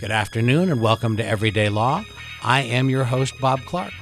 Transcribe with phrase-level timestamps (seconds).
[0.00, 2.06] Good afternoon and welcome to Everyday Law.
[2.42, 3.92] I am your host, Bob Clark.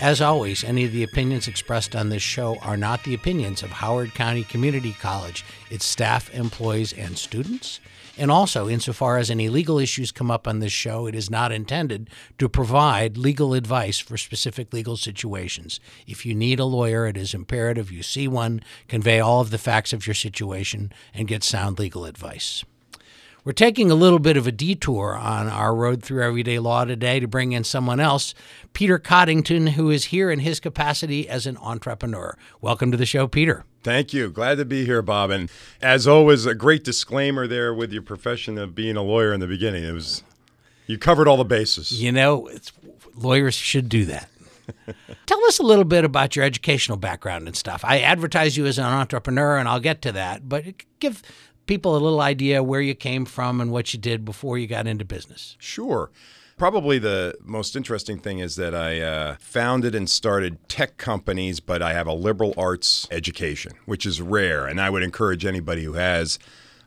[0.00, 3.70] As always, any of the opinions expressed on this show are not the opinions of
[3.70, 7.78] Howard County Community College, its staff, employees, and students.
[8.18, 11.52] And also, insofar as any legal issues come up on this show, it is not
[11.52, 15.78] intended to provide legal advice for specific legal situations.
[16.08, 19.56] If you need a lawyer, it is imperative you see one, convey all of the
[19.56, 22.64] facts of your situation, and get sound legal advice.
[23.46, 27.20] We're taking a little bit of a detour on our road through everyday law today
[27.20, 28.34] to bring in someone else,
[28.72, 32.36] Peter Coddington, who is here in his capacity as an entrepreneur.
[32.60, 33.64] Welcome to the show, Peter.
[33.84, 34.30] Thank you.
[34.30, 35.30] Glad to be here, Bob.
[35.30, 35.48] And
[35.80, 39.46] as always, a great disclaimer there with your profession of being a lawyer in the
[39.46, 39.84] beginning.
[39.84, 40.24] It was
[40.88, 42.02] you covered all the bases.
[42.02, 42.50] You know,
[43.14, 44.28] lawyers should do that.
[45.26, 47.84] Tell us a little bit about your educational background and stuff.
[47.84, 50.64] I advertise you as an entrepreneur, and I'll get to that, but
[50.98, 51.22] give
[51.66, 54.86] people a little idea where you came from and what you did before you got
[54.86, 55.56] into business.
[55.58, 56.10] Sure.
[56.56, 61.82] Probably the most interesting thing is that I uh, founded and started tech companies, but
[61.82, 64.66] I have a liberal arts education, which is rare.
[64.66, 66.38] And I would encourage anybody who has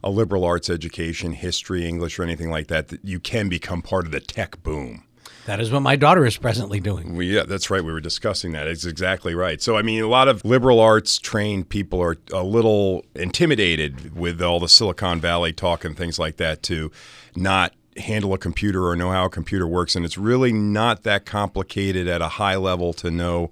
[0.03, 4.05] a liberal arts education, history, English, or anything like that, that you can become part
[4.05, 5.03] of the tech boom.
[5.49, 7.13] That is what my daughter is presently doing.
[7.15, 7.83] Well, yeah, that's right.
[7.83, 8.67] We were discussing that.
[8.67, 9.59] It's exactly right.
[9.59, 14.43] So, I mean, a lot of liberal arts trained people are a little intimidated with
[14.43, 16.91] all the Silicon Valley talk and things like that to
[17.35, 19.95] not handle a computer or know how a computer works.
[19.95, 23.49] And it's really not that complicated at a high level to know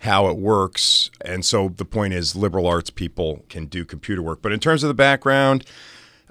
[0.00, 1.12] how it works.
[1.20, 4.42] And so the point is, liberal arts people can do computer work.
[4.42, 5.64] But in terms of the background,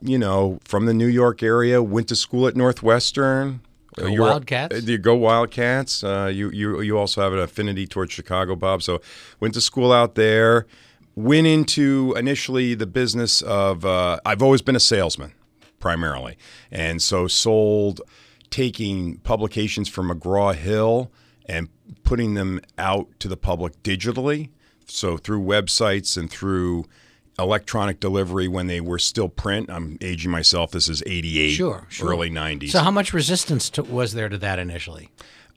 [0.01, 3.61] you know, from the New York area, went to school at Northwestern,
[3.95, 4.83] Go You're, Wildcats.
[4.83, 6.03] You go Wildcats.
[6.03, 8.83] Uh, you you you also have an affinity towards Chicago, Bob.
[8.83, 9.01] So
[9.39, 10.65] went to school out there.
[11.15, 13.85] Went into initially the business of.
[13.85, 15.33] Uh, I've always been a salesman,
[15.79, 16.37] primarily,
[16.71, 18.01] and so sold
[18.49, 21.11] taking publications from McGraw Hill
[21.47, 21.69] and
[22.03, 24.49] putting them out to the public digitally.
[24.87, 26.85] So through websites and through
[27.37, 29.69] electronic delivery when they were still print.
[29.69, 30.71] I'm aging myself.
[30.71, 32.09] This is 88, sure, sure.
[32.09, 32.71] early 90s.
[32.71, 35.09] So, how much resistance to, was there to that initially?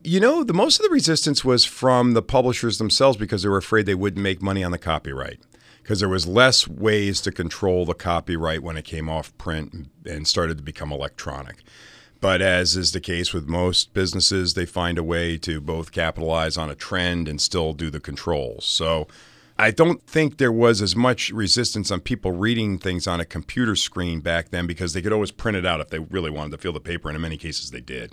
[0.02, 3.56] You know, the most of the resistance was from the publishers themselves because they were
[3.56, 5.40] afraid they wouldn't make money on the copyright.
[5.82, 10.28] Because there was less ways to control the copyright when it came off print and
[10.28, 11.62] started to become electronic.
[12.20, 16.56] But as is the case with most businesses, they find a way to both capitalize
[16.56, 18.66] on a trend and still do the controls.
[18.66, 19.06] So
[19.58, 23.74] I don't think there was as much resistance on people reading things on a computer
[23.74, 26.58] screen back then because they could always print it out if they really wanted to
[26.58, 28.12] feel the paper, and in many cases they did.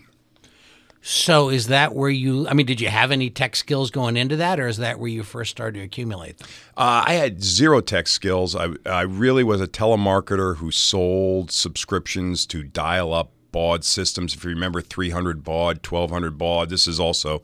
[1.08, 2.48] So is that where you?
[2.48, 5.08] I mean, did you have any tech skills going into that, or is that where
[5.08, 6.48] you first started to accumulate them?
[6.76, 8.56] Uh, I had zero tech skills.
[8.56, 14.34] I, I really was a telemarketer who sold subscriptions to dial-up baud systems.
[14.34, 16.70] If you remember, 300 baud, 1200 baud.
[16.70, 17.44] This is also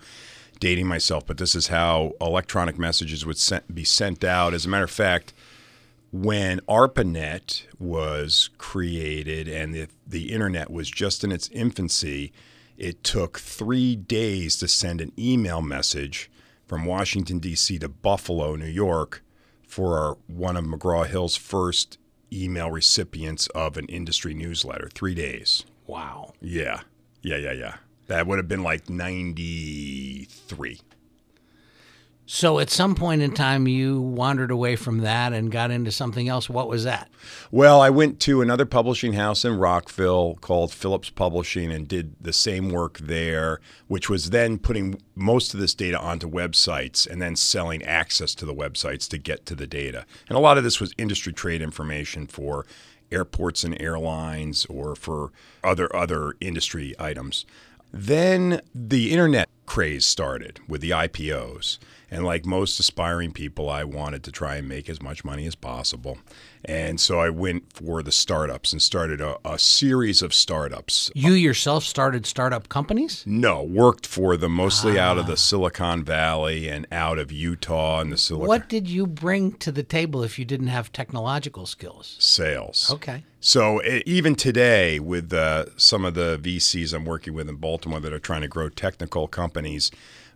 [0.62, 4.54] dating myself, but this is how electronic messages would sent, be sent out.
[4.54, 5.34] As a matter of fact,
[6.12, 12.32] when ARPANET was created and the, the internet was just in its infancy,
[12.78, 16.30] it took three days to send an email message
[16.68, 17.80] from Washington, D.C.
[17.80, 19.24] to Buffalo, New York,
[19.68, 21.98] for one of McGraw Hill's first
[22.32, 24.90] email recipients of an industry newsletter.
[24.94, 25.66] Three days.
[25.88, 26.34] Wow.
[26.40, 26.82] Yeah.
[27.24, 27.76] Yeah, yeah, yeah.
[28.08, 30.82] That would have been like 93.
[32.34, 36.30] So at some point in time, you wandered away from that and got into something
[36.30, 36.50] else.
[36.50, 37.10] What was that?
[37.52, 42.32] Well, I went to another publishing house in Rockville called Phillips Publishing and did the
[42.32, 43.60] same work there,
[43.90, 48.46] which was then putting most of this data onto websites and then selling access to
[48.46, 50.06] the websites to get to the data.
[50.30, 52.66] And a lot of this was industry trade information for
[53.12, 55.34] airports and airlines or for
[55.66, 57.46] other other industry items.
[57.92, 61.78] Then the internet craze started with the IPOs.
[62.14, 65.56] And like most aspiring people, I wanted to try and make as much money as
[65.56, 66.18] possible.
[66.66, 71.10] And so I went for the startups and started a, a series of startups.
[71.16, 73.24] You yourself started startup companies?
[73.26, 75.12] No, worked for them mostly ah.
[75.12, 75.38] out of the ah.
[75.38, 78.48] Silicon Valley and out of Utah and the Silicon.
[78.48, 82.18] What did you bring to the table if you didn't have technological skills?
[82.20, 82.92] Sales.
[82.92, 83.24] Okay.
[83.40, 88.12] So even today, with uh, some of the VCs I'm working with in Baltimore that
[88.12, 89.92] are trying to grow technical companies,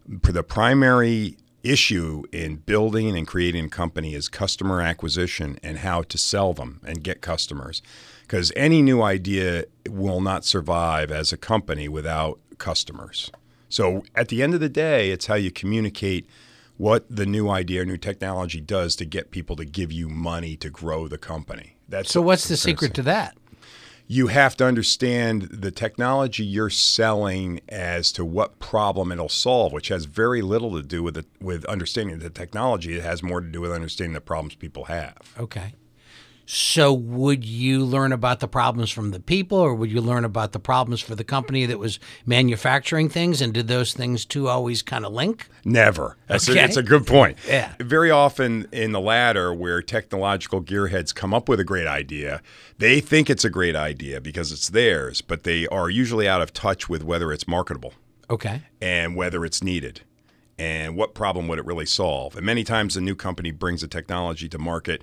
[0.07, 6.17] the primary issue in building and creating a company is customer acquisition and how to
[6.17, 7.81] sell them and get customers.
[8.21, 13.31] Because any new idea will not survive as a company without customers.
[13.69, 16.27] So at the end of the day, it's how you communicate
[16.77, 20.55] what the new idea or new technology does to get people to give you money
[20.57, 21.77] to grow the company.
[21.87, 22.21] That's so.
[22.21, 23.37] What's the secret to that?
[24.07, 29.87] You have to understand the technology you're selling as to what problem it'll solve, which
[29.87, 32.95] has very little to do with it, with understanding the technology.
[32.95, 35.17] It has more to do with understanding the problems people have.
[35.39, 35.73] Okay.
[36.47, 40.51] So, would you learn about the problems from the people, or would you learn about
[40.51, 43.41] the problems for the company that was manufacturing things?
[43.41, 45.47] And did those things two always kind of link?
[45.63, 46.17] Never.
[46.27, 46.59] That's, Okay.
[46.59, 47.39] a, that's a good point.
[47.47, 47.73] Yeah.
[47.79, 52.41] Very often in the latter, where technological gearheads come up with a great idea,
[52.77, 56.53] they think it's a great idea because it's theirs, but they are usually out of
[56.53, 57.93] touch with whether it's marketable
[58.29, 58.61] Okay.
[58.81, 60.01] and whether it's needed
[60.57, 62.35] and what problem would it really solve.
[62.35, 65.01] And many times a new company brings a technology to market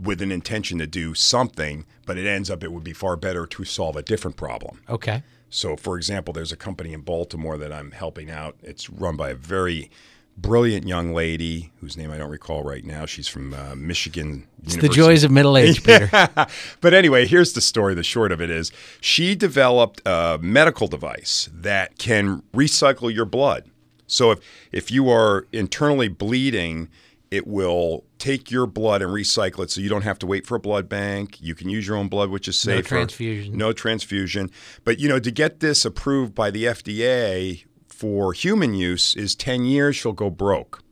[0.00, 3.46] with an intention to do something, but it ends up it would be far better
[3.46, 4.80] to solve a different problem.
[4.88, 5.22] Okay.
[5.50, 8.56] So, for example, there's a company in Baltimore that I'm helping out.
[8.62, 9.90] It's run by a very
[10.36, 13.04] brilliant young lady whose name I don't recall right now.
[13.04, 16.08] She's from uh, Michigan It's the joys of middle age, Peter.
[16.80, 17.94] but anyway, here's the story.
[17.94, 23.64] The short of it is she developed a medical device that can recycle your blood.
[24.12, 26.88] So if if you are internally bleeding,
[27.30, 30.56] it will take your blood and recycle it so you don't have to wait for
[30.56, 31.40] a blood bank.
[31.40, 32.76] You can use your own blood, which is safer.
[32.76, 33.56] No transfusion.
[33.56, 34.50] No transfusion.
[34.84, 39.64] But you know, to get this approved by the FDA for human use is 10
[39.64, 40.82] years she'll go broke.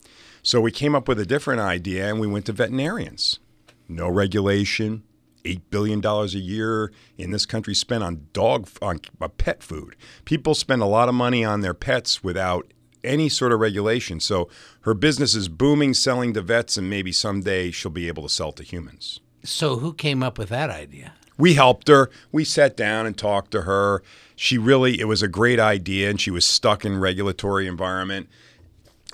[0.43, 3.39] So we came up with a different idea and we went to veterinarians.
[3.87, 5.03] No regulation,
[5.45, 9.01] $8 billion a year in this country spent on dog on
[9.37, 9.95] pet food.
[10.25, 12.73] People spend a lot of money on their pets without
[13.05, 14.21] any sort of regulation.
[14.21, 14.49] So
[14.83, 18.53] her business is booming selling to vets and maybe someday she'll be able to sell
[18.53, 19.21] to humans.
[19.43, 21.15] so, who came up with that idea?
[21.39, 22.11] We helped her.
[22.31, 24.03] We sat down and talked to her.
[24.37, 28.29] She really, it was a great idea, and she was stuck in regulatory environment.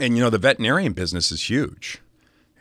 [0.00, 2.02] And you know, the veterinarian business is huge.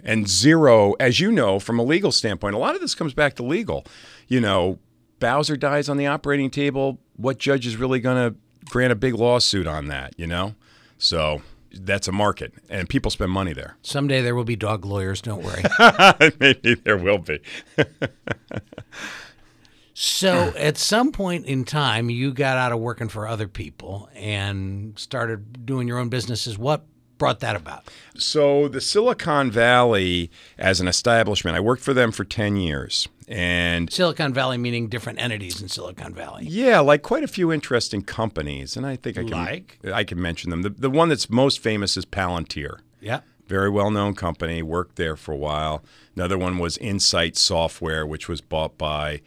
[0.03, 3.33] And zero, as you know, from a legal standpoint, a lot of this comes back
[3.35, 3.85] to legal.
[4.27, 4.77] You know,
[5.19, 6.99] Bowser dies on the operating table.
[7.15, 8.37] What judge is really going to
[8.69, 10.13] grant a big lawsuit on that?
[10.17, 10.53] You know,
[10.97, 13.77] so that's a market, and people spend money there.
[13.81, 15.63] Someday there will be dog lawyers, don't worry.
[16.39, 17.39] Maybe there will be.
[19.93, 24.97] so, at some point in time, you got out of working for other people and
[24.97, 26.57] started doing your own businesses.
[26.57, 26.85] What
[27.17, 27.83] brought that about?
[28.17, 33.07] So the Silicon Valley as an establishment, I worked for them for 10 years.
[33.27, 36.45] And Silicon Valley meaning different entities in Silicon Valley.
[36.47, 38.77] yeah, like quite a few interesting companies.
[38.77, 39.79] And I think I can Like?
[39.91, 40.61] I can mention them.
[40.61, 42.79] The, the one that's most famous is Palantir.
[43.01, 43.21] Yeah.
[43.47, 45.83] Very well known company, worked there for a while.
[46.15, 49.21] Another one was Inxight Software, which was bought by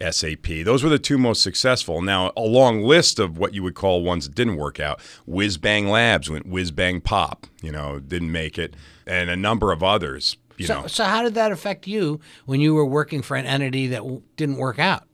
[0.00, 0.64] SAP.
[0.64, 2.00] Those were the two most successful.
[2.02, 5.00] Now, a long list of what you would call ones that didn't work out.
[5.26, 8.74] Whiz Bang Labs went whiz bang pop, you know, didn't make it,
[9.06, 10.86] and a number of others, you So, know.
[10.86, 14.22] so how did that affect you when you were working for an entity that w-
[14.36, 15.04] didn't work out?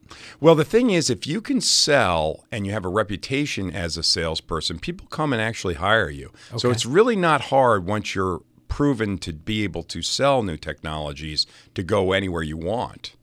[0.41, 4.05] Well, the thing is, if you can sell and you have a reputation as a
[4.05, 6.31] salesperson, people come and actually hire you.
[6.59, 11.45] So it's really not hard once you're proven to be able to sell new technologies
[11.75, 13.15] to go anywhere you want.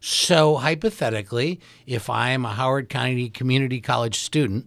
[0.00, 4.66] So, hypothetically, if I am a Howard County Community College student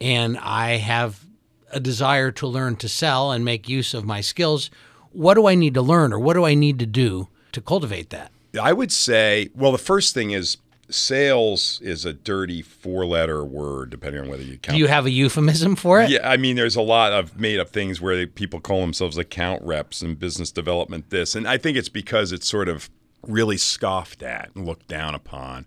[0.00, 1.24] and I have
[1.72, 4.70] a desire to learn to sell and make use of my skills,
[5.12, 8.10] what do I need to learn or what do I need to do to cultivate
[8.10, 8.30] that?
[8.60, 10.56] I would say, well, the first thing is
[10.88, 14.74] sales is a dirty four letter word, depending on whether you count.
[14.74, 16.10] Do you have a euphemism for it?
[16.10, 19.16] Yeah, I mean, there's a lot of made up things where they, people call themselves
[19.16, 21.34] account reps and business development this.
[21.34, 22.90] And I think it's because it's sort of
[23.22, 25.66] really scoffed at and looked down upon,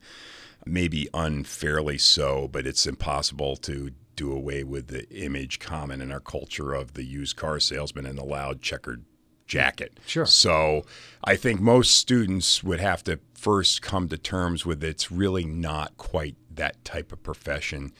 [0.65, 6.19] maybe unfairly so, but it's impossible to do away with the image common in our
[6.19, 9.03] culture of the used car salesman in the loud checkered
[9.47, 9.99] jacket.
[10.05, 10.25] Sure.
[10.25, 10.85] So
[11.23, 15.97] I think most students would have to first come to terms with it's really not
[15.97, 17.91] quite that type of profession.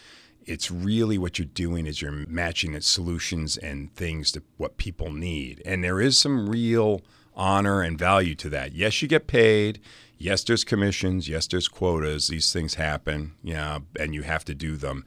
[0.45, 5.12] It's really what you're doing is you're matching its solutions and things to what people
[5.12, 5.62] need.
[5.65, 7.01] And there is some real
[7.36, 8.74] honor and value to that.
[8.74, 9.80] Yes, you get paid.
[10.18, 11.28] Yes, there's commissions.
[11.28, 12.28] Yes, there's quotas.
[12.28, 15.06] These things happen, yeah, and you have to do them.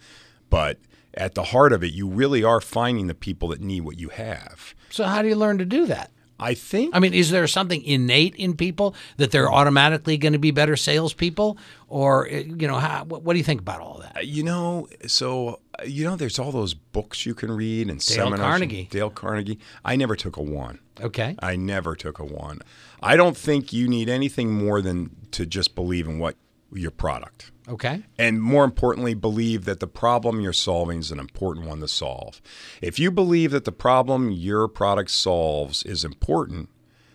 [0.51, 0.79] But
[1.15, 4.11] at the heart of it, you really are finding the people that need what you
[4.11, 4.75] have.
[4.91, 6.11] So, how do you learn to do that?
[6.39, 10.39] I think I mean, is there something innate in people that they're automatically going to
[10.39, 11.57] be better salespeople?
[11.89, 14.27] Or, uh, you know, how, what, what do you think about all that?
[14.27, 18.17] You know, so uh, you know, there's all those books you can read and Dale
[18.17, 18.41] seminars.
[18.41, 18.89] Carnegie.
[18.91, 19.59] Dale Carnegie.
[19.85, 20.81] I never took a one.
[21.01, 21.37] Okay.
[21.41, 22.61] I never took a one.
[23.03, 26.37] I don't think you need anything more than to just believe in what
[26.73, 27.51] your product.
[27.69, 28.03] Okay.
[28.19, 32.41] And more importantly, believe that the problem you're solving is an important one to solve.
[32.81, 36.69] If you believe that the problem your product solves is important,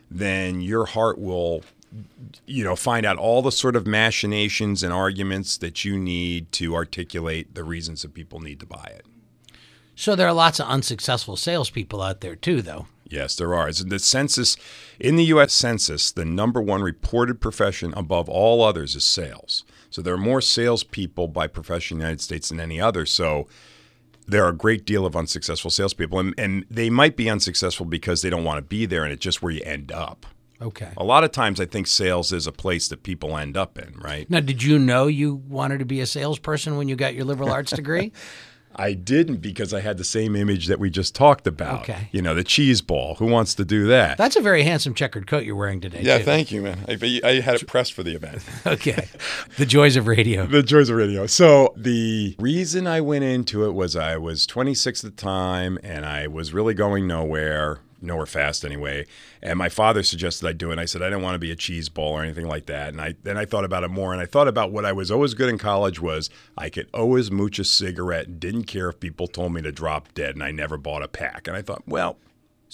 [0.10, 1.64] then your heart will
[2.46, 6.76] you know, find out all the sort of machinations and arguments that you need to
[6.76, 9.06] articulate the reasons that people need to buy it.
[9.96, 12.88] So there are lots of unsuccessful salespeople out there too, though.
[13.12, 13.68] Yes, there are.
[13.68, 14.58] It's the census
[15.00, 15.54] in the U.S.
[15.54, 19.64] Census, the number one reported profession above all others is sales.
[19.90, 23.06] So there are more salespeople by profession in the United States than any other.
[23.06, 23.48] So
[24.28, 28.22] there are a great deal of unsuccessful salespeople, and, and they might be unsuccessful because
[28.22, 30.26] they don't want to be there, and it's just where you end up.
[30.62, 30.90] Okay.
[30.96, 33.94] A lot of times, I think sales is a place that people end up in,
[33.98, 34.30] right?
[34.30, 37.52] Now, did you know you wanted to be a salesperson when you got your liberal
[37.52, 38.12] arts degree?
[38.76, 41.82] I didn't because I had the same image that we just talked about.
[41.82, 42.10] Okay.
[42.12, 43.16] You know, the cheese ball.
[43.16, 44.18] Who wants to do that?
[44.18, 46.02] That's a very handsome checkered coat you're wearing today.
[46.02, 46.24] Yeah, too.
[46.24, 46.86] thank you, man.
[46.88, 48.44] I, I had it pressed for the event.
[48.66, 49.08] okay.
[49.58, 50.46] The joys of radio.
[50.48, 51.28] the joys of radio.
[51.28, 56.06] So the reason I went into it was I was 26 at the time and
[56.06, 59.06] I was really going nowhere nowhere fast anyway.
[59.42, 60.74] And my father suggested I do it.
[60.74, 62.90] And I said I didn't want to be a cheese ball or anything like that.
[62.90, 64.12] And I then I thought about it more.
[64.14, 67.32] And I thought about what I was always good in college was I could always
[67.32, 70.36] mooch a cigarette and didn't care if people told me to drop dead.
[70.36, 71.48] And I never bought a pack.
[71.48, 72.18] And I thought, well.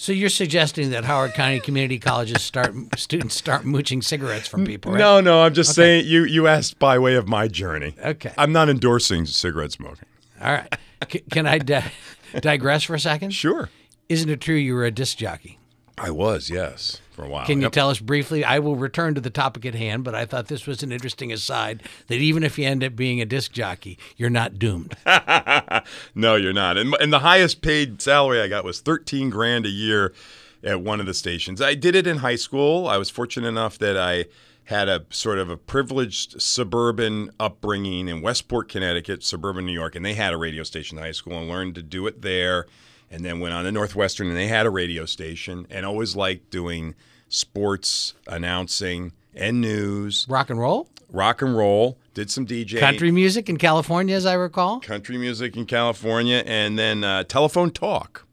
[0.00, 4.92] So you're suggesting that Howard County community colleges start students start mooching cigarettes from people?
[4.92, 4.98] Right?
[4.98, 5.42] No, no.
[5.42, 6.02] I'm just okay.
[6.02, 7.96] saying you you asked by way of my journey.
[8.04, 8.32] Okay.
[8.38, 10.06] I'm not endorsing cigarette smoking.
[10.40, 10.72] All right.
[11.10, 11.92] C- can I di-
[12.40, 13.30] digress for a second?
[13.30, 13.68] Sure.
[14.08, 15.58] Isn't it true you were a disc jockey?
[15.98, 17.44] I was, yes, for a while.
[17.44, 17.72] Can you yep.
[17.72, 18.44] tell us briefly?
[18.44, 21.32] I will return to the topic at hand, but I thought this was an interesting
[21.32, 24.96] aside that even if you end up being a disc jockey, you're not doomed.
[26.14, 26.78] no, you're not.
[26.78, 30.14] And, and the highest paid salary I got was 13 grand a year
[30.62, 31.60] at one of the stations.
[31.60, 32.88] I did it in high school.
[32.88, 34.26] I was fortunate enough that I
[34.64, 40.04] had a sort of a privileged suburban upbringing in Westport, Connecticut, suburban New York, and
[40.04, 42.66] they had a radio station in high school and learned to do it there
[43.10, 46.50] and then went on to Northwestern and they had a radio station and always liked
[46.50, 46.94] doing
[47.28, 50.26] sports announcing and news.
[50.28, 50.88] Rock and roll?
[51.10, 51.98] Rock and roll.
[52.14, 52.78] Did some DJ.
[52.78, 54.80] Country music in California, as I recall.
[54.80, 56.42] Country music in California.
[56.44, 58.26] And then uh, telephone talk,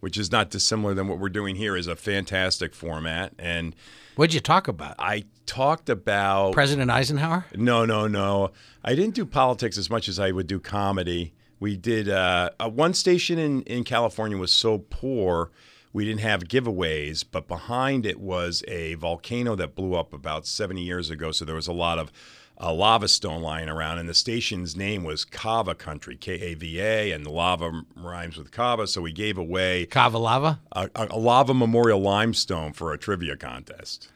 [0.00, 3.32] which is not dissimilar than what we're doing here, is a fantastic format.
[3.38, 3.74] And
[4.16, 4.96] What'd you talk about?
[4.98, 7.46] I talked about President Eisenhower?
[7.56, 8.52] No, no, no.
[8.84, 11.32] I didn't do politics as much as I would do comedy.
[11.60, 15.50] We did uh, one station in, in California was so poor
[15.92, 20.82] we didn't have giveaways, but behind it was a volcano that blew up about 70
[20.82, 21.32] years ago.
[21.32, 22.12] So there was a lot of
[22.60, 26.80] uh, lava stone lying around, and the station's name was Kava Country, K A V
[26.80, 28.86] A, and the lava rhymes with Kava.
[28.86, 34.08] So we gave away Kava lava, a, a lava memorial limestone for a trivia contest.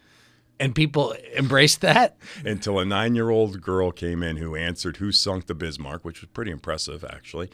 [0.60, 2.16] And people embraced that?
[2.44, 6.20] Until a nine year old girl came in who answered Who Sunk the Bismarck, which
[6.20, 7.50] was pretty impressive, actually,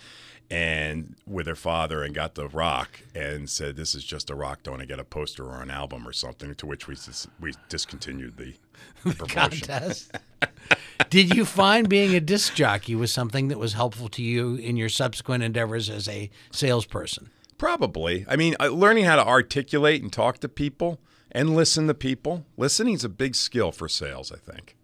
[0.51, 4.63] and with her father and got the rock and said, This is just a rock.
[4.63, 6.55] Don't I get a poster or an album or something?
[6.55, 6.97] To which we,
[7.41, 8.55] we discontinued the,
[9.05, 10.17] the contest.
[11.09, 14.77] Did you find being a disc jockey was something that was helpful to you in
[14.77, 17.31] your subsequent endeavors as a salesperson?
[17.61, 18.25] Probably.
[18.27, 20.99] I mean, uh, learning how to articulate and talk to people
[21.31, 22.47] and listen to people.
[22.57, 24.79] Listening is a big skill for sales, I think.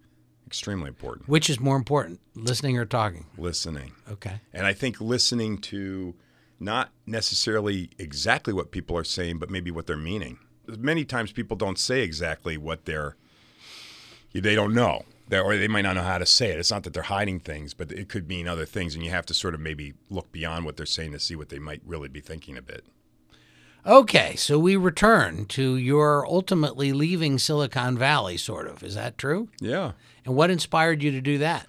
[0.46, 1.26] Extremely important.
[1.26, 3.28] Which is more important, listening or talking?
[3.38, 3.92] Listening.
[4.10, 4.40] Okay.
[4.52, 6.16] And I think listening to
[6.60, 10.38] not necessarily exactly what people are saying, but maybe what they're meaning.
[10.66, 13.16] Many times people don't say exactly what they're,
[14.34, 15.06] they don't know.
[15.28, 16.58] They're, or they might not know how to say it.
[16.58, 18.94] It's not that they're hiding things, but it could mean other things.
[18.94, 21.48] And you have to sort of maybe look beyond what they're saying to see what
[21.48, 22.84] they might really be thinking a bit.
[23.84, 28.82] Okay, so we return to your ultimately leaving Silicon Valley, sort of.
[28.82, 29.48] Is that true?
[29.60, 29.92] Yeah.
[30.24, 31.66] And what inspired you to do that?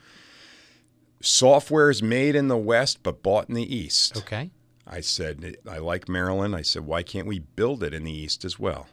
[1.22, 4.18] Software is made in the West but bought in the East.
[4.18, 4.50] Okay.
[4.88, 6.56] I said, I like Maryland.
[6.56, 8.88] I said, why can't we build it in the East as well?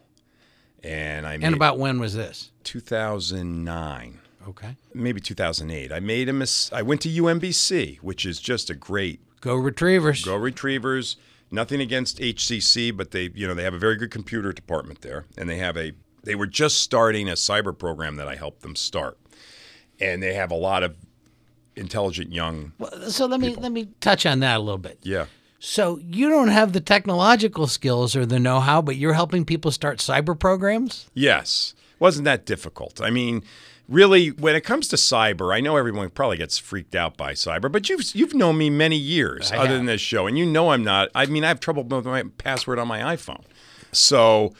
[0.82, 2.50] And I And about when was this?
[2.64, 4.20] 2009.
[4.48, 4.76] Okay.
[4.92, 5.92] Maybe 2008.
[5.92, 10.24] I made a mis- I went to UMBC, which is just a great Go Retrievers.
[10.24, 11.16] Go Retrievers
[11.54, 15.24] Nothing against HCC, but they, you know, they have a very good computer department there,
[15.38, 15.92] and they have a.
[16.24, 19.18] They were just starting a cyber program that I helped them start,
[20.00, 20.96] and they have a lot of
[21.76, 22.72] intelligent young.
[22.78, 23.62] Well, so let me people.
[23.62, 24.98] let me touch on that a little bit.
[25.02, 25.26] Yeah.
[25.60, 29.98] So you don't have the technological skills or the know-how, but you're helping people start
[29.98, 31.08] cyber programs.
[31.14, 33.00] Yes, wasn't that difficult.
[33.00, 33.44] I mean,
[33.88, 37.70] really, when it comes to cyber, I know everyone probably gets freaked out by cyber,
[37.70, 39.76] but you've you've known me many years I other have.
[39.76, 41.08] than this show, and you know I'm not.
[41.14, 43.44] I mean, I have trouble with my password on my iPhone,
[43.92, 44.52] so.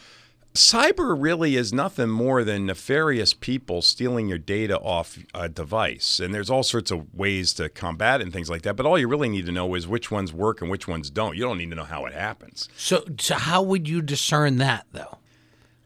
[0.55, 6.21] Cyber really is nothing more than nefarious people stealing your data off a device.
[6.21, 8.77] And there's all sorts of ways to combat and things like that.
[8.77, 11.35] But all you really need to know is which ones work and which ones don't.
[11.37, 12.69] You don't need to know how it happens.
[12.77, 15.19] So, so how would you discern that, though?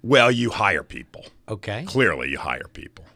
[0.03, 1.25] Well, you hire people.
[1.49, 1.85] Okay.
[1.87, 3.07] Clearly, you hire people.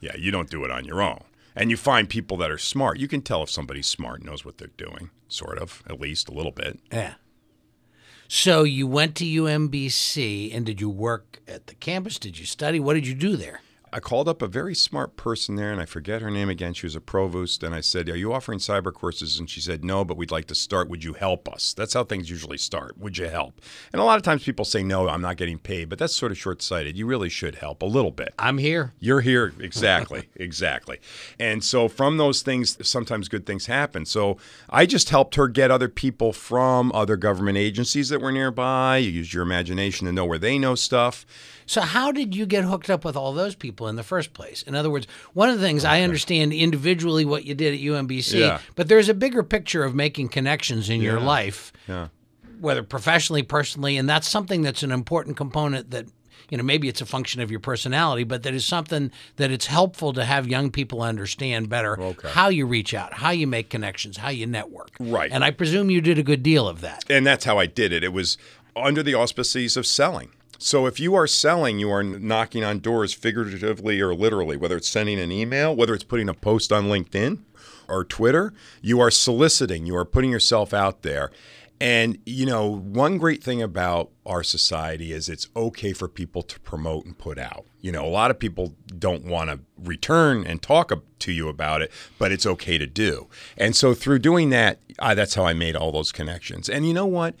[0.00, 1.22] Yeah, you don't do it on your own.
[1.54, 2.98] And you find people that are smart.
[2.98, 6.32] You can tell if somebody's smart, knows what they're doing, sort of, at least a
[6.32, 6.80] little bit.
[6.92, 7.14] Yeah.
[8.28, 12.18] So you went to UMBC and did you work at the campus?
[12.18, 12.78] Did you study?
[12.78, 13.60] What did you do there?
[13.92, 16.74] I called up a very smart person there, and I forget her name again.
[16.74, 19.84] She was a provost, and I said, "Are you offering cyber courses?" And she said,
[19.84, 20.88] "No, but we'd like to start.
[20.88, 22.98] Would you help us?" That's how things usually start.
[22.98, 23.60] Would you help?
[23.92, 26.32] And a lot of times people say, "No, I'm not getting paid," but that's sort
[26.32, 26.96] of short-sighted.
[26.96, 28.34] You really should help a little bit.
[28.38, 28.92] I'm here.
[29.00, 31.00] You're here exactly, exactly.
[31.38, 34.06] And so from those things, sometimes good things happen.
[34.06, 34.36] So
[34.68, 38.98] I just helped her get other people from other government agencies that were nearby.
[38.98, 41.26] You used your imagination to know where they know stuff.
[41.70, 44.62] So how did you get hooked up with all those people in the first place?
[44.62, 48.40] In other words, one of the things I understand individually what you did at UMBC,
[48.40, 48.58] Yeah.
[48.74, 52.08] but there's a bigger picture of making connections in your life, Yeah.
[52.58, 56.06] whether professionally, personally, and that's something that's an important component that
[56.50, 59.66] you know maybe it's a function of your personality, but that is something that it's
[59.66, 61.96] helpful to have young people understand better
[62.32, 64.90] how you reach out, how you make connections, how you network.
[64.98, 65.30] Right.
[65.32, 67.04] And I presume you did a good deal of that.
[67.08, 68.02] and that's how I did it.
[68.02, 68.36] It was
[68.74, 70.30] under the auspices of selling.
[70.62, 74.90] So if you are selling, you are knocking on doors figuratively or literally, whether it's
[74.90, 77.38] sending an email, whether it's putting a post on LinkedIn
[77.88, 78.52] or Twitter,
[78.82, 81.30] you are soliciting, you are putting yourself out there.
[81.80, 86.60] And you know, one great thing about our society is it's okay for people to
[86.60, 87.64] promote and put out.
[87.80, 91.80] You know, a lot of people don't want to return and talk to you about
[91.80, 93.28] it, but it's okay to do.
[93.56, 96.68] And so through doing that, I, that's how I made all those connections.
[96.68, 97.34] And you know what?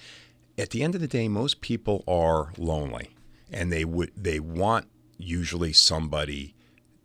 [0.60, 3.14] At the end of the day, most people are lonely,
[3.50, 6.54] and they would they want usually somebody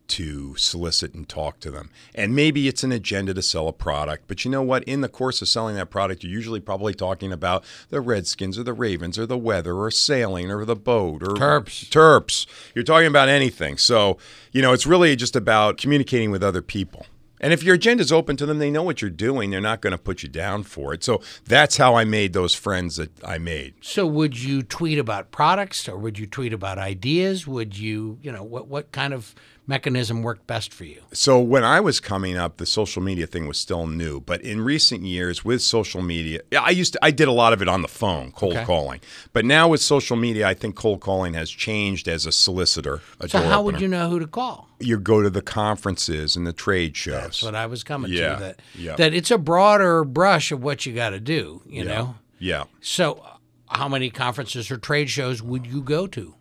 [0.08, 1.90] to solicit and talk to them.
[2.14, 4.84] And maybe it's an agenda to sell a product, but you know what?
[4.84, 8.64] In the course of selling that product, you're usually probably talking about the Redskins or
[8.64, 11.90] the Ravens or the weather or sailing or the boat or Terps.
[11.90, 12.46] Terps.
[12.76, 13.78] You're talking about anything.
[13.78, 14.18] So,
[14.52, 17.06] you know, it's really just about communicating with other people.
[17.42, 19.51] And if your agenda's open to them, they know what you're doing.
[19.51, 21.04] They're not going to put you down for it.
[21.04, 23.76] So that's how I made those friends that I made.
[23.82, 27.45] So would you tweet about products or would you tweet about ideas?
[27.45, 29.36] Would you, you know, what what kind of
[29.67, 31.01] mechanism worked best for you?
[31.13, 34.19] So when I was coming up, the social media thing was still new.
[34.19, 37.54] But in recent years, with social media, yeah, I used to, I did a lot
[37.54, 38.65] of it on the phone, cold Okay.
[38.65, 38.99] calling.
[39.34, 43.01] But now with social media, I think cold calling has changed as a solicitor.
[43.19, 44.69] A So how would you know who to call?
[44.80, 47.21] You go to the conferences and the trade shows.
[47.21, 48.39] That's what I was coming Yeah, to.
[48.41, 48.95] That yeah.
[48.97, 51.62] that it's a broader brush of what you got to do.
[51.67, 52.15] You know.
[52.39, 52.65] Yeah.
[52.82, 53.38] So uh,
[53.78, 56.36] how many conferences or trade shows would you go to?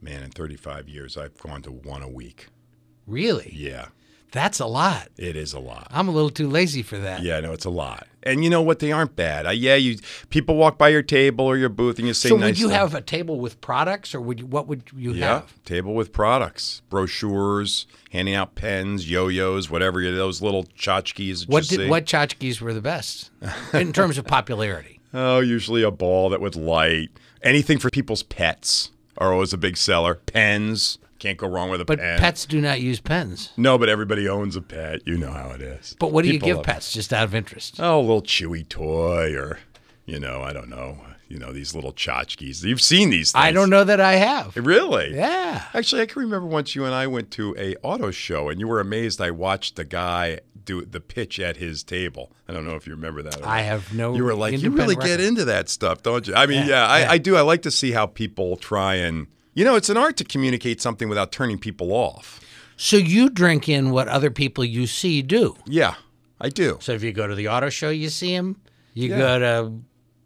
[0.00, 2.48] Man, in 35 years, I've gone to one a week.
[3.06, 3.52] Really?
[3.54, 3.86] Yeah,
[4.30, 5.08] That's a lot.
[5.18, 5.88] it is a lot.
[5.90, 7.22] I'm a little too lazy for that.
[7.22, 8.06] Yeah, no, it's a lot.
[8.22, 8.78] And you know what?
[8.78, 9.46] They aren't bad.
[9.46, 9.98] Uh, yeah, you
[10.30, 12.68] people walk by your table or your booth and you say So nice would you
[12.68, 12.78] stuff.
[12.92, 14.46] have a table with products, or would you?
[14.46, 15.64] What would you Yeah, have?
[15.64, 21.48] table with products, brochures, handing out pens, yo-yos, whatever those little tchotchkes.
[21.48, 23.30] What did what tchotchkes were the best
[23.74, 25.00] in terms of popularity?
[25.12, 27.10] Oh, usually a ball that would light.
[27.42, 30.14] Anything for people's pets are always a big seller.
[30.14, 31.98] Pens can't go wrong with a pet.
[31.98, 32.18] But pen.
[32.18, 33.52] pets do not use pens.
[33.56, 35.00] No, but everybody owns a pet.
[35.06, 35.94] You know how it is.
[35.98, 37.76] But what do People you give love- pets just out of interest?
[37.78, 39.58] Oh, a little chewy toy, or
[40.04, 40.98] you know, I don't know.
[41.28, 42.62] You know, these little tchotchkes.
[42.62, 43.32] You've seen these.
[43.32, 43.42] Things.
[43.42, 44.54] I don't know that I have.
[44.54, 45.14] Really?
[45.14, 45.64] Yeah.
[45.72, 48.68] Actually, I can remember once you and I went to a auto show, and you
[48.68, 49.18] were amazed.
[49.18, 52.32] I watched the guy do the pitch at his table.
[52.48, 53.40] I don't know if you remember that.
[53.40, 53.64] or I not.
[53.64, 54.14] have no.
[54.14, 55.20] You were like, you really get record.
[55.20, 56.34] into that stuff, don't you?
[56.34, 57.10] I mean, Yeah, yeah, I, yeah.
[57.12, 57.36] I do.
[57.36, 60.80] I like to see how people try and, you know, it's an art to communicate
[60.80, 62.40] something without turning people off.
[62.76, 65.56] So you drink in what other people you see do.
[65.66, 65.94] Yeah,
[66.40, 66.78] I do.
[66.80, 68.60] So if you go to the auto show, you see them.
[68.94, 69.72] You go to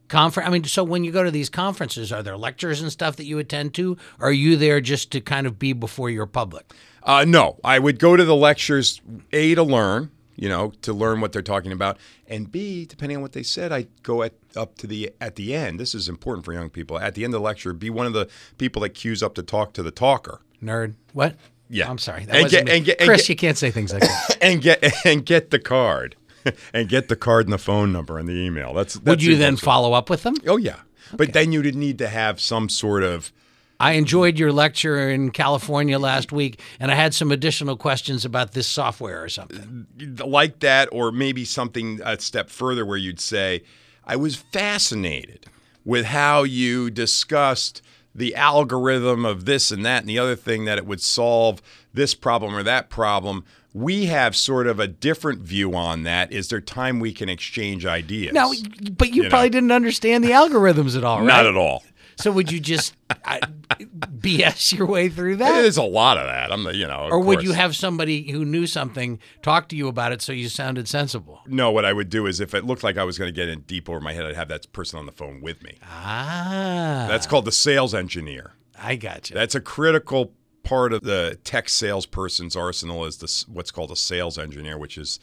[0.08, 0.48] conference.
[0.48, 3.24] I mean, so when you go to these conferences, are there lectures and stuff that
[3.24, 3.96] you attend to?
[4.18, 6.72] Or are you there just to kind of be before your public?
[7.02, 9.00] Uh, no, I would go to the lectures
[9.32, 13.22] a to learn, you know, to learn what they're talking about, and b depending on
[13.22, 15.80] what they said, I go at up to the at the end.
[15.80, 16.98] This is important for young people.
[16.98, 19.42] At the end of the lecture, be one of the people that queues up to
[19.42, 20.94] talk to the talker Nerd.
[21.12, 21.36] What?
[21.68, 21.90] Yeah.
[21.90, 22.24] I'm sorry.
[22.26, 22.76] That And wasn't get- me.
[22.76, 24.38] and get- and Chris, get- you can't say things like that.
[24.42, 26.14] and get and get the card,
[26.72, 28.72] and get the card and the phone number and the email.
[28.74, 30.34] That's, that's Would you the then follow up with them?
[30.46, 30.80] Oh yeah,
[31.16, 33.32] but then you'd need to have some sort of
[33.78, 38.52] I enjoyed your lecture in California last week, and I had some additional questions about
[38.52, 39.86] this software or something.
[40.24, 43.62] like that, or maybe something a step further where you'd say,
[44.04, 45.46] I was fascinated
[45.84, 47.82] with how you discussed
[48.14, 51.60] the algorithm of this and that and the other thing that it would solve
[51.92, 53.44] this problem or that problem.
[53.74, 56.32] We have sort of a different view on that.
[56.32, 58.32] Is there time we can exchange ideas?
[58.32, 58.54] No,
[58.96, 59.52] but you, You probably know.
[59.52, 61.26] didn't understand the algorithms at all, right?
[61.26, 61.84] not at all.
[62.16, 63.40] So would you just uh,
[63.78, 65.60] BS your way through that?
[65.60, 66.50] There's a lot of that.
[66.50, 69.88] I'm the, you know, Or would you have somebody who knew something talk to you
[69.88, 71.40] about it so you sounded sensible?
[71.46, 73.48] No, what I would do is if it looked like I was going to get
[73.48, 75.78] in deep over my head, I'd have that person on the phone with me.
[75.84, 77.06] Ah.
[77.08, 78.52] That's called the sales engineer.
[78.78, 79.34] I got you.
[79.34, 84.38] That's a critical part of the tech salesperson's arsenal is this what's called a sales
[84.38, 85.20] engineer, which is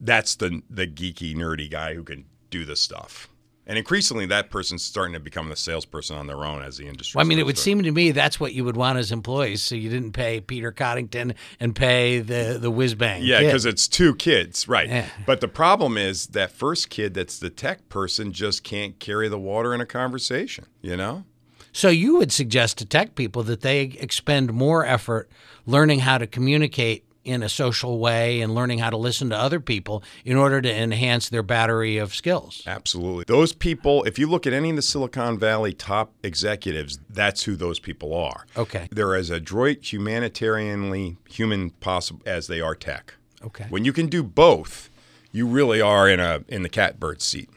[0.00, 3.28] that's the the geeky nerdy guy who can do this stuff.
[3.68, 7.18] And increasingly, that person's starting to become the salesperson on their own as the industry.
[7.18, 9.12] Well, I mean, it would to- seem to me that's what you would want as
[9.12, 13.22] employees, so you didn't pay Peter Coddington and pay the the whiz bang.
[13.22, 14.88] Yeah, because it's two kids, right?
[14.88, 15.06] Yeah.
[15.26, 19.38] But the problem is that first kid, that's the tech person, just can't carry the
[19.38, 20.64] water in a conversation.
[20.80, 21.24] You know?
[21.72, 25.30] So you would suggest to tech people that they expend more effort
[25.66, 29.60] learning how to communicate in a social way and learning how to listen to other
[29.60, 32.62] people in order to enhance their battery of skills.
[32.66, 33.24] Absolutely.
[33.26, 37.56] Those people, if you look at any of the Silicon Valley top executives, that's who
[37.56, 38.46] those people are.
[38.56, 38.88] Okay.
[38.90, 43.14] They're as adroit, humanitarianly human possible as they are tech.
[43.44, 43.66] Okay.
[43.68, 44.90] When you can do both,
[45.30, 47.50] you really are in a in the catbird seat.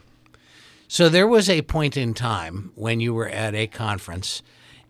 [0.88, 4.44] So there was a point in time when you were at a conference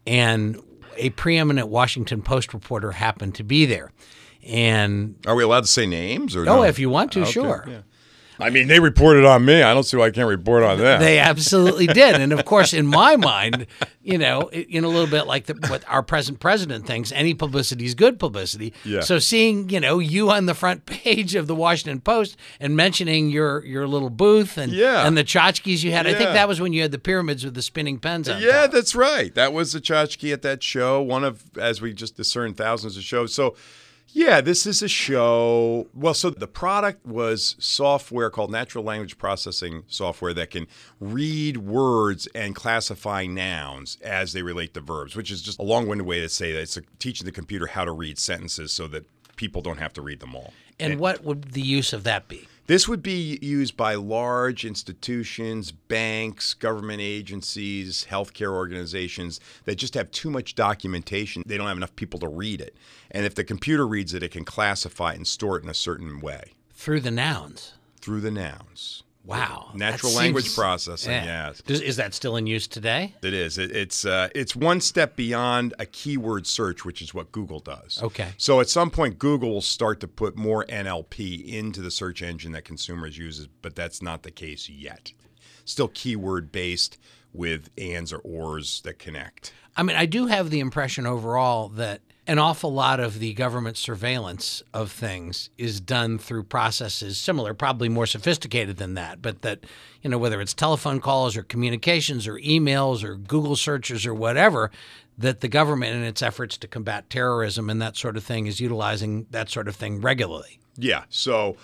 [0.07, 0.59] and
[0.97, 3.91] a preeminent Washington Post reporter happened to be there.
[4.47, 6.63] And Are we allowed to say names or oh, no?
[6.63, 7.65] if you want to, Okay, sure.
[7.67, 7.81] yeah.
[8.39, 9.61] I mean, they reported on me.
[9.61, 10.99] I don't see why I can't report on them.
[10.99, 13.67] They absolutely did, and of course, in my mind,
[14.01, 17.85] you know, in a little bit like the, what our present president thinks, any publicity
[17.85, 18.73] is good publicity.
[18.83, 19.01] Yeah.
[19.01, 23.29] So seeing, you know, you on the front page of the Washington Post and mentioning
[23.29, 25.05] your your little booth and Yeah.
[25.05, 26.13] and the tchotchkes you had, yeah.
[26.13, 28.61] I think that was when you had the pyramids with the spinning pens on Yeah,
[28.61, 28.71] top.
[28.71, 29.35] that's right.
[29.35, 33.03] That was the tchotchke at that show, one of, as we just discerned, thousands of
[33.03, 33.35] shows.
[33.35, 33.55] So,
[34.13, 35.87] yeah, this is a show.
[35.93, 40.67] Well, so the product was software called natural language processing software that can
[40.99, 45.87] read words and classify nouns as they relate to verbs, which is just a long
[45.87, 48.87] winded way to say that it's a, teaching the computer how to read sentences so
[48.87, 50.53] that people don't have to read them all.
[50.79, 52.47] And what would the use of that be?
[52.71, 60.09] This would be used by large institutions, banks, government agencies, healthcare organizations that just have
[60.11, 61.43] too much documentation.
[61.45, 62.73] They don't have enough people to read it.
[63.11, 65.73] And if the computer reads it, it can classify it and store it in a
[65.73, 67.73] certain way Through the nouns.
[67.99, 69.03] through the nouns.
[69.23, 69.71] Wow.
[69.75, 71.47] Natural language seems- processing, Yeah.
[71.47, 71.61] yes.
[71.61, 73.13] Does, is that still in use today?
[73.21, 73.57] It is.
[73.57, 77.99] It, it's uh, it's one step beyond a keyword search, which is what Google does.
[78.01, 78.29] Okay.
[78.37, 82.51] So at some point, Google will start to put more NLP into the search engine
[82.53, 85.11] that consumers uses, but that's not the case yet.
[85.65, 86.97] Still keyword based
[87.31, 89.53] with ands or ors that connect.
[89.77, 93.77] I mean, I do have the impression overall that an awful lot of the government
[93.77, 99.65] surveillance of things is done through processes similar, probably more sophisticated than that, but that,
[100.01, 104.69] you know, whether it's telephone calls or communications or emails or Google searches or whatever,
[105.17, 108.59] that the government in its efforts to combat terrorism and that sort of thing is
[108.59, 110.59] utilizing that sort of thing regularly.
[110.77, 111.03] Yeah.
[111.09, 111.57] So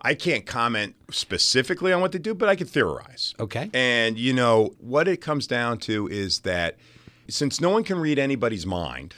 [0.00, 3.34] I can't comment specifically on what they do, but I can theorize.
[3.40, 3.68] Okay.
[3.74, 6.76] And, you know, what it comes down to is that
[7.28, 9.16] since no one can read anybody's mind,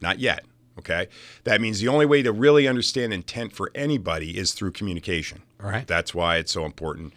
[0.00, 0.44] not yet,
[0.78, 1.08] okay,
[1.44, 5.42] that means the only way to really understand intent for anybody is through communication.
[5.62, 5.86] All right.
[5.86, 7.12] That's why it's so important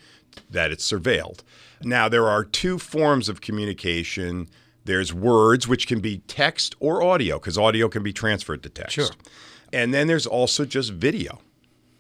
[0.50, 1.40] that it's surveilled.
[1.84, 4.48] Now, there are two forms of communication
[4.86, 8.96] there's words, which can be text or audio, because audio can be transferred to text.
[8.96, 9.10] Sure.
[9.72, 11.42] And then there's also just video.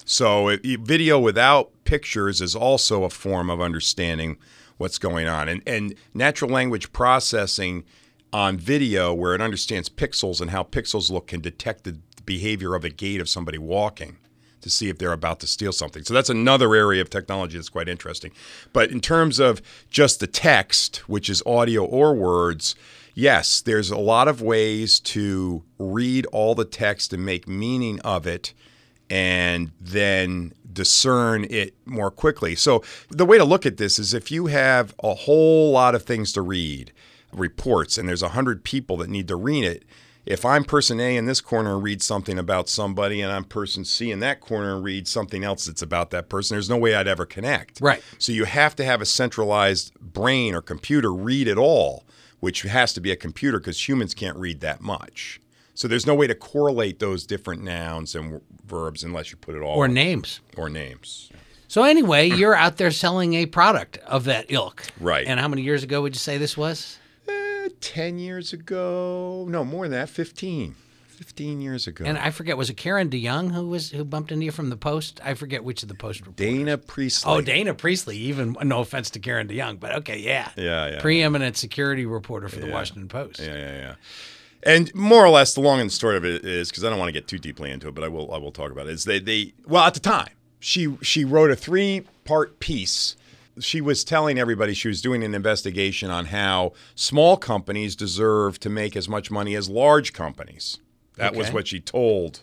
[0.05, 4.37] So video without pictures is also a form of understanding
[4.77, 5.47] what's going on.
[5.47, 7.83] And, and natural language processing
[8.31, 12.83] on video, where it understands pixels and how pixels look, can detect the behavior of
[12.83, 14.17] a gait of somebody walking
[14.61, 16.03] to see if they're about to steal something.
[16.03, 18.31] So that's another area of technology that's quite interesting.
[18.73, 22.75] But in terms of just the text, which is audio or words,
[23.13, 28.27] yes, there's a lot of ways to read all the text and make meaning of
[28.27, 28.53] it
[29.09, 32.55] and then discern it more quickly.
[32.55, 36.03] So the way to look at this is if you have a whole lot of
[36.03, 36.91] things to read,
[37.31, 39.83] reports, and there's 100 people that need to read it,
[40.25, 43.83] if I'm person A in this corner and read something about somebody and I'm person
[43.85, 46.93] C in that corner and read something else that's about that person, there's no way
[46.93, 47.81] I'd ever connect.
[47.81, 48.03] Right.
[48.19, 52.03] So you have to have a centralized brain or computer read it all,
[52.41, 55.39] which has to be a computer because humans can't read that much.
[55.73, 59.55] So there's no way to correlate those different nouns and w- verbs unless you put
[59.55, 60.41] it all Or names.
[60.57, 61.31] or names.
[61.69, 64.83] So anyway, you're out there selling a product of that ilk.
[64.99, 65.25] Right.
[65.25, 66.97] And how many years ago would you say this was?
[67.81, 70.75] Eh, 10 years ago, no, more than that, 15.
[71.07, 72.05] 15 years ago.
[72.05, 74.77] And I forget, was it Karen DeYoung who was who bumped into you from the
[74.77, 75.19] Post?
[75.21, 76.37] I forget which of the Post reporters.
[76.45, 77.33] Dana Priestley.
[77.33, 78.15] Oh, Dana Priestley.
[78.17, 81.01] Even no offense to Karen DeYoung, but okay, yeah, Yeah, yeah.
[81.01, 83.41] preeminent security reporter for the Washington Post.
[83.41, 83.95] Yeah, yeah, yeah.
[84.63, 86.99] And more or less, the long and the short of it is because I don't
[86.99, 88.33] want to get too deeply into it, but I will.
[88.33, 88.93] I will talk about it.
[88.93, 93.15] Is they they well at the time she she wrote a three part piece.
[93.59, 98.69] She was telling everybody she was doing an investigation on how small companies deserve to
[98.69, 100.79] make as much money as large companies.
[101.17, 102.39] That was what she told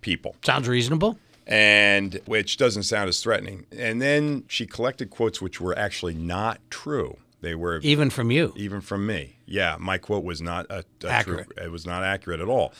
[0.00, 1.18] people Sounds reasonable.
[1.46, 3.66] and which doesn't sound as threatening.
[3.70, 7.18] And then she collected quotes which were actually not true.
[7.40, 8.52] They were Even from you.
[8.56, 9.36] even from me.
[9.46, 11.48] Yeah, my quote was not a, a Accurate.
[11.56, 12.72] True, it was not accurate at all.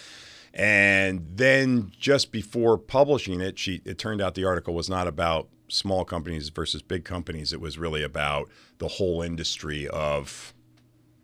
[0.52, 5.48] And then just before publishing it, she it turned out the article was not about
[5.70, 7.52] small companies versus big companies.
[7.52, 10.52] It was really about the whole industry of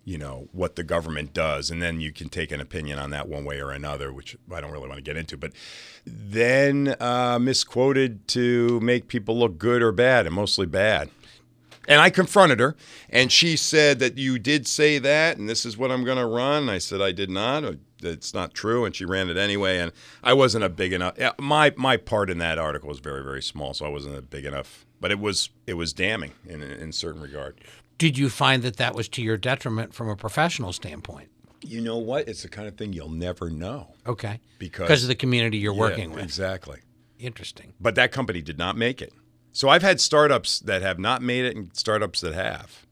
[0.05, 1.71] you know what the government does.
[1.71, 4.61] And then you can take an opinion on that one way or another which i
[4.61, 5.37] don't really want to get into.
[5.37, 5.53] But
[6.07, 11.11] then uh, misquoted to make people look good or bad and mostly bad.
[11.89, 12.77] And i confronted her
[13.11, 16.27] and she said that you did say that and this is what i'm going to
[16.27, 16.71] run.
[16.71, 17.65] I said i did not
[18.03, 19.91] it's not true and she ran it anyway and
[20.23, 23.43] i wasn't a big enough yeah, my my part in that article was very very
[23.43, 26.93] small so i wasn't a big enough but it was it was damning in in
[26.93, 27.61] certain regard
[27.99, 31.31] Did you find that that was to your detriment from a professional standpoint?
[31.63, 32.29] You know what?
[32.29, 34.41] It's the kind of thing you'll never know Okay.
[34.59, 36.23] because Because of the community you're working with.
[36.23, 36.81] Exactly.
[37.19, 37.73] Interesting.
[37.81, 39.13] But that company did not make it.
[39.53, 42.86] So I've had startups that have not made it and startups that have.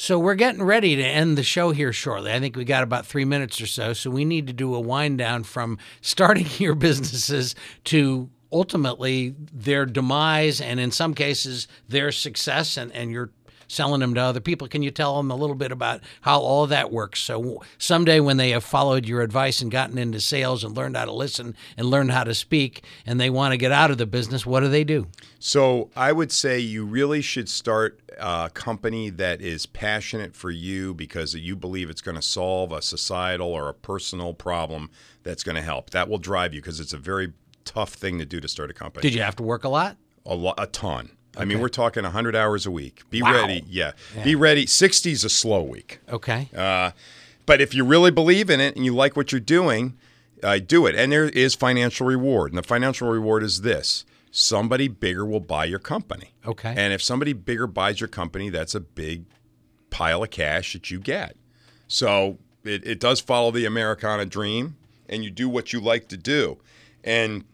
[0.00, 2.30] So we're getting ready to end the show here shortly.
[2.30, 3.92] I think we got about three minutes or so.
[3.94, 7.56] So we need to do a wind down from starting your businesses
[7.86, 13.30] to ultimately their demise and in some cases their success and, and you're
[13.68, 14.66] selling them to other people.
[14.66, 17.20] Can you tell them a little bit about how all that works?
[17.20, 21.04] So someday when they have followed your advice and gotten into sales and learned how
[21.04, 24.06] to listen and learned how to speak and they want to get out of the
[24.06, 25.06] business, what do they do?
[25.38, 30.94] So I would say you really should start a company that is passionate for you
[30.94, 34.90] because you believe it's going to solve a societal or a personal problem
[35.22, 35.90] that's going to help.
[35.90, 37.32] That will drive you because it's a very
[37.64, 39.02] tough thing to do to start a company.
[39.02, 39.96] Did you have to work a lot?
[40.28, 41.10] a, lo- a ton.
[41.36, 43.02] I mean, we're talking 100 hours a week.
[43.10, 43.32] Be Wow.
[43.32, 43.64] ready.
[43.68, 43.92] Yeah.
[44.24, 44.66] Be ready.
[44.66, 46.00] 60 is a slow week.
[46.08, 46.48] Okay.
[46.56, 46.90] Uh,
[47.46, 49.96] but if you really believe in it and you like what you're doing,
[50.42, 50.94] uh, do it.
[50.94, 52.52] And there is financial reward.
[52.52, 56.34] And the financial reward is this somebody bigger will buy your company.
[56.46, 56.74] Okay.
[56.76, 59.24] And if somebody bigger buys your company, that's a big
[59.90, 61.36] pile of cash that you get.
[61.86, 64.76] So it, it does follow the Americana dream,
[65.08, 66.58] and you do what you like to do.
[67.02, 67.44] And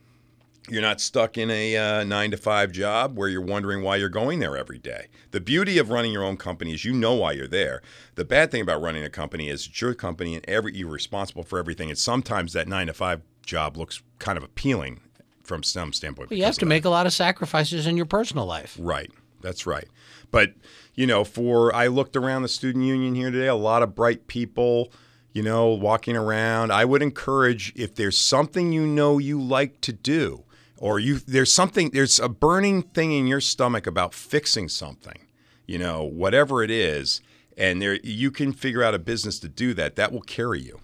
[0.69, 4.09] you're not stuck in a uh, nine to five job where you're wondering why you're
[4.09, 5.09] going there every day.
[5.31, 7.83] The beauty of running your own company is you know why you're there.
[8.15, 11.43] The bad thing about running a company is it's your company and every you're responsible
[11.43, 11.91] for everything.
[11.91, 15.01] And sometimes that nine to five job looks kind of appealing
[15.43, 16.33] from some standpoint.
[16.33, 18.79] you have to make a lot of sacrifices in your personal life.
[18.81, 19.11] Right.
[19.43, 19.87] That's right.
[20.31, 20.55] But,
[20.95, 24.27] you know, for I looked around the student union here today, a lot of bright
[24.27, 24.91] people,
[25.35, 26.73] you know, walking around.
[26.73, 30.44] I would encourage if there's something you know you like to do
[30.79, 35.19] or you there's something there's a burning thing in your stomach about fixing something,
[35.67, 37.21] you know, whatever it is,
[37.57, 40.81] and there you can figure out a business to do that, that will carry you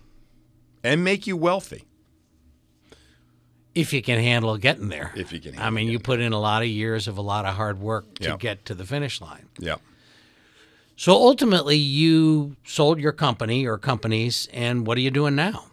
[0.85, 1.85] and make you wealthy.
[3.75, 5.13] If you can handle getting there.
[5.15, 7.45] If you can I mean, you put in a lot of years of a lot
[7.47, 8.37] of hard work to Yeah.
[8.37, 9.47] get to the finish line.
[9.59, 9.77] Yeah.
[10.97, 15.70] So ultimately, you sold your company or companies, and what are you doing now?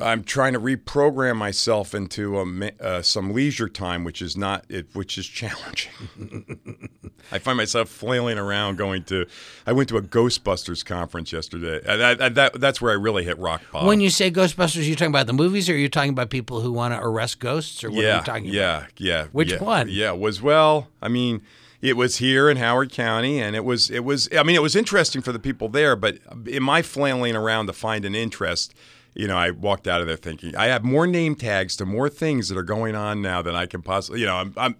[0.00, 4.86] I'm trying to reprogram myself into a, uh, some leisure time, which is not it,
[4.92, 6.90] which is challenging.
[7.32, 9.26] I find myself flailing around, going to.
[9.66, 13.24] I went to a Ghostbusters conference yesterday, and, I, and that, that's where I really
[13.24, 13.86] hit rock bottom.
[13.86, 16.28] when you say Ghostbusters, you're you talking about the movies, or are you talking about
[16.28, 18.54] people who want to arrest ghosts, or what yeah, are you talking about?
[18.54, 19.26] yeah, yeah.
[19.30, 19.88] Which yeah, one?
[19.88, 20.88] Yeah, it was well.
[21.00, 21.42] I mean,
[21.80, 24.28] it was here in Howard County, and it was it was.
[24.36, 27.72] I mean, it was interesting for the people there, but in my flailing around to
[27.72, 28.74] find an interest.
[29.14, 32.08] You know, I walked out of there thinking I have more name tags to more
[32.08, 34.20] things that are going on now than I can possibly.
[34.20, 34.76] You know, I'm, I'm,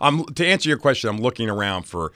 [0.00, 1.08] I'm to answer your question.
[1.08, 2.12] I'm looking around for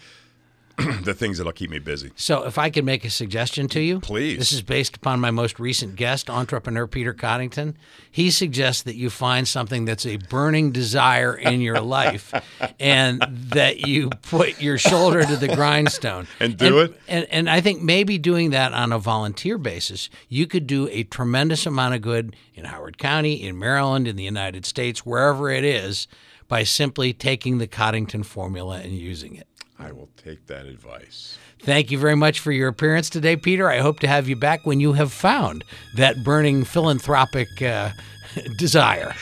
[1.03, 2.11] the things that'll keep me busy.
[2.17, 4.39] So, if I could make a suggestion to you, Please.
[4.39, 7.77] This is based upon my most recent guest, entrepreneur Peter Coddington.
[8.11, 12.33] He suggests that you find something that's a burning desire in your life,
[12.79, 17.01] and that you put your shoulder to the grindstone And do it?
[17.09, 21.05] And, and I think maybe doing that on a volunteer basis, you could do a
[21.05, 25.65] tremendous amount of good in Howard County, in Maryland, in the United States, wherever it
[25.65, 26.09] is,
[26.49, 29.47] by simply taking the Coddington formula and using it.
[29.81, 31.39] I will take that advice.
[31.63, 33.69] Thank you very much for your appearance today, Peter.
[33.71, 35.65] I hope to have you back when you have found
[35.97, 37.91] that burning philanthropic uh,
[38.59, 39.15] desire.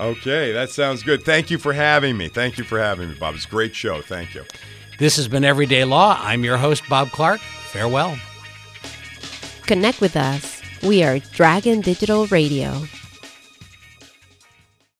[0.00, 1.22] Okay, that sounds good.
[1.22, 2.28] Thank you for having me.
[2.28, 3.34] Thank you for having me, Bob.
[3.34, 4.02] It's a great show.
[4.02, 4.44] Thank you.
[4.98, 6.18] This has been Everyday Law.
[6.20, 7.40] I'm your host, Bob Clark.
[7.40, 8.16] Farewell.
[9.66, 10.60] Connect with us.
[10.82, 12.82] We are Dragon Digital Radio.